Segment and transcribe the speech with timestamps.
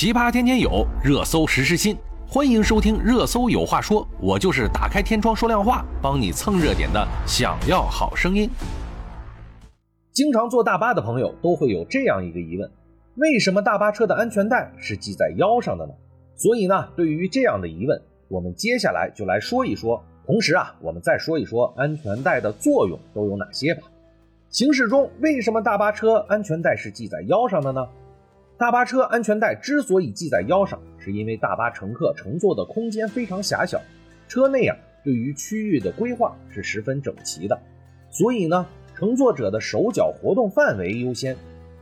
[0.00, 1.94] 奇葩天天有，热搜时时新。
[2.26, 7.06] 欢迎收听《热搜有话说》，我就是打开天窗说亮话，帮你蹭热点的。
[7.26, 8.48] 想要好声音。
[10.10, 12.70] 经常坐大巴的朋友都会有这样一个疑问：
[13.16, 15.92] 为什么大巴车的安全带是系在腰上的呢？
[16.34, 20.02] 所以呢，对于这样的疑问，我们接下来就来说一说。
[20.24, 23.82] 同时啊，我们再说一说安全带的作用都有哪些吧。
[24.48, 27.86] 行驶中，为什么大巴车安全带是系在腰上的呢？
[28.60, 33.80] 大巴车安全带之所以系在腰上，是因为大巴乘客乘坐的空间非常狭小，
[34.28, 37.58] 车内啊对于区域的规划是十分整齐的，
[38.10, 41.34] 所以呢，乘坐者的手脚活动范围优先。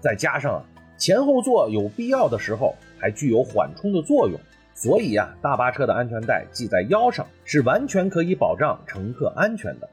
[0.00, 0.64] 再加上啊，
[0.98, 4.36] 前后座有必要的时候还具有缓冲的作用，
[4.74, 9.88] 所以啊，大巴车的安全带系在腰上是完全可以保障乘客安全的。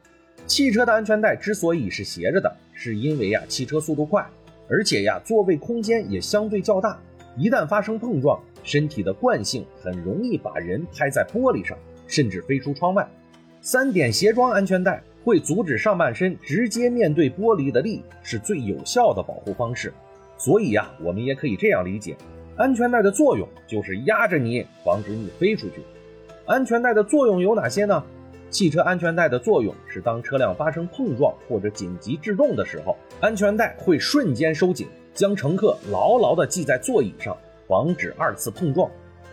[0.48, 4.28] 汽车的安全带之所以是斜着的，是因为啊，汽车速度快。
[4.70, 7.00] 而且呀，座位空间也相对较大，
[7.38, 13.08] 一旦发生碰撞，身体的惯性很容易把人拍在玻璃上，甚至飞出窗外。
[13.62, 19.94] 三点斜装安全带会阻止上半身直接面对玻璃的力，是最有效的保护方式。
[20.38, 22.16] 所以呀，我们也可以这样理解，
[22.56, 25.82] 安全带的作用就是压着你，防止你飞出去。
[26.46, 28.04] 安全带的作用有哪些呢？
[28.52, 37.36] 汽车安全带的作用是，当车辆发生碰撞或者紧急制动的时候，安全带会瞬间收紧，将乘客牢牢地系在座椅上，
[37.66, 38.92] 防止二次碰撞。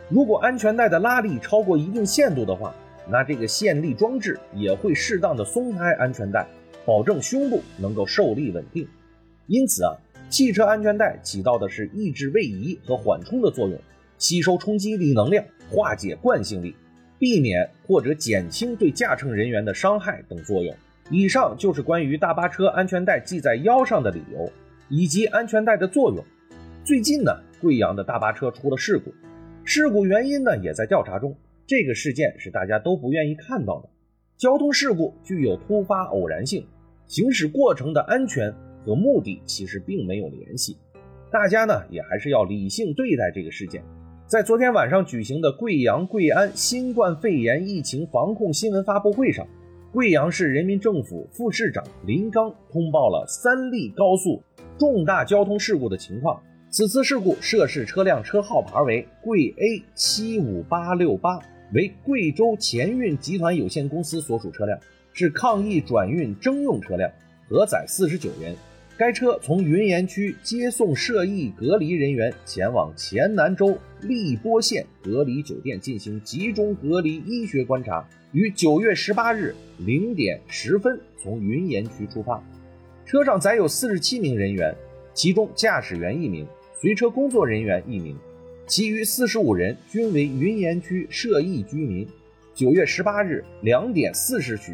[0.08, 2.72] 如果安全带的拉力超过一定限度的话，
[3.08, 6.46] 那这个限力装置也会适当的松开安全带，
[6.86, 8.86] 保证胸部能够受力稳定。
[9.48, 9.92] 因此啊，
[10.30, 13.76] 汽车安全带起到的是抑制位移和缓冲的作用，
[14.16, 16.76] 吸收冲击力能量，化解惯性力。
[17.18, 20.74] 避免或者减轻对驾乘人员的伤害等作用。
[21.10, 24.52] 以上就是关于大巴车安全带系在腰上的理由
[24.88, 26.24] 以及安全带的作用。
[26.84, 29.12] 最近呢，贵阳的大巴车出了事故，
[29.64, 31.36] 事故原因呢也在调查中。
[31.66, 33.88] 这个事件是大家都不愿意看到的。
[34.36, 36.66] 交通事故具有突发偶然性，
[37.06, 40.76] 行驶过程的安全和目的其实并没有联系。
[41.30, 43.82] 大家呢也还是要理性对待这个事件。
[44.28, 49.48] 在昨天晚上举行的贵阳贵安新冠肺炎疫情防控新闻发布会上，
[49.90, 54.42] 贵阳市人民政府副市长林刚通报了三例高速
[54.76, 56.38] 重大交通事故的情况。
[56.68, 61.40] 此次事故涉事车辆车号牌为贵 A 七五八六八，
[61.72, 64.78] 为贵州前运集团有限公司所属车辆，
[65.14, 67.10] 是抗疫转运征用车辆，
[67.48, 68.54] 核载四十九人。
[68.98, 79.54] 该车从云岩区接送涉疫隔离人员前往黔南州荔波县隔离酒店进行集中隔离医学观察，于九月十八日
[79.86, 82.42] 零点十分从云岩区出发。
[83.06, 84.74] 车上载有四十七名人员，
[85.14, 86.44] 其中驾驶员一名，
[86.74, 88.16] 随车工作人员一名，
[88.66, 92.04] 其余四十五人均为云岩区涉疫居民。
[92.52, 94.72] 九月十八日两点四十许。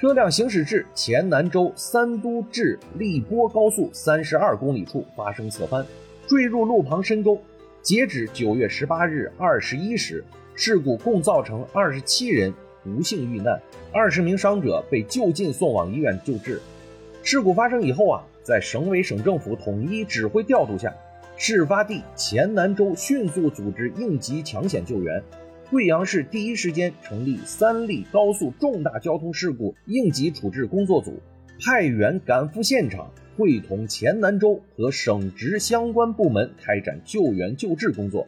[0.00, 5.84] 车辆行驶至黔南州三都至荔波高速三十二公里处发生侧翻，
[6.28, 7.36] 坠入路旁深沟。
[7.82, 12.54] 截止九月十八日二十一时，事故共造成二十七人
[12.84, 13.60] 不幸遇难，
[13.92, 16.62] 二十名伤者被就近送往医院救治。
[17.24, 20.94] 事故发生以后啊，在省委省政府统一指挥调度下，
[21.36, 25.20] 事发地黔南州迅速组织应急抢险救援。
[25.70, 31.20] 贵阳市第一时间成立三立高速重大交通事故应急处置工作组，
[31.60, 38.26] 派员赶赴现场，会同黔南州和省直相关部门开展救援救治工作。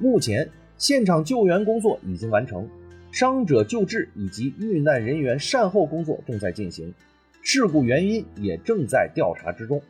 [0.00, 2.68] 目前，现场救援工作已经完成，
[3.12, 6.92] 伤者救治以及遇难人员善后工作正在进行，
[7.40, 9.80] 事故原因也正在调查之中。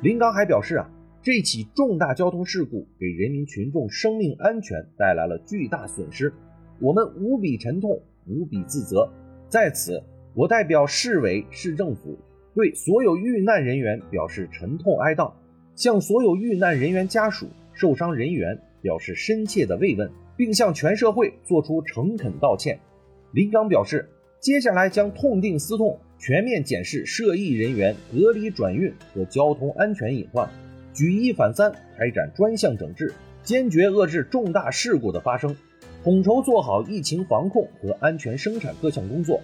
[0.00, 0.88] 林刚还表示啊。
[1.26, 6.32] 这起重大交通事故给人民群众生命安全带来了巨大损失，
[6.80, 9.10] 我们无比沉痛，无比自责。
[9.48, 10.00] 在此，
[10.34, 12.16] 我代表市委市政府
[12.54, 15.32] 对所有遇难人员表示沉痛哀悼，
[15.74, 22.78] 向所有遇难人员家属、受伤人员表示深切的慰问，并向全社会作出诚恳道歉。
[23.32, 24.08] 林刚表示，
[24.38, 30.48] 接下来将痛定思痛，全面检视涉疫人员隔离转运和交通安全隐患。
[30.96, 33.12] 举一反三，开展专项整治，
[33.42, 35.54] 坚决遏制重大事故的发生，
[36.02, 39.38] 统筹做好疫情防控和安全生产各项工作。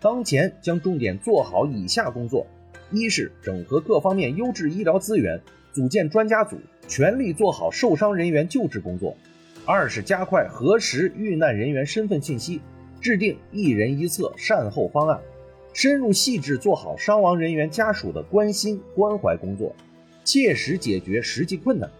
[0.00, 2.44] 当前将重点做好以下工作：
[2.90, 5.40] 一是整合各方面优质医疗资源，
[5.72, 6.56] 组建专家组，
[6.88, 9.16] 全力做好受伤人员救治工作；
[9.64, 12.60] 二是加快核实遇难人员身份信息，
[13.00, 15.20] 制定一人一策善后方案，
[15.72, 19.72] 深入细致做好伤亡人员家属的关心关怀工作。
[20.26, 21.90] 切实解决实际困难。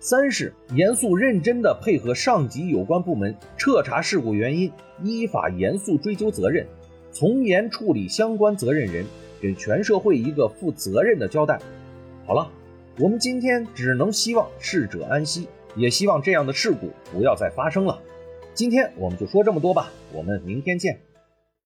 [0.00, 6.66] 三是严肃认真地配合上级有关部门彻查事故原因，依法严肃追究责任，
[7.12, 9.04] 从严处理相关责任人，
[9.40, 11.58] 给全社会一个负责任的交代。
[12.24, 12.50] 好了，
[12.98, 18.00] 我们今天只能希望逝者安息，也希望这样的事故不要再发生了。
[18.54, 20.98] 今天我们就说这么多吧，我们明天见。